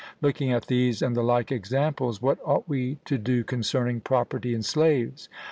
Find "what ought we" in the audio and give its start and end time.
2.23-2.97